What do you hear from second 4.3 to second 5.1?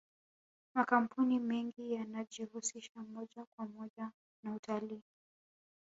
na utalii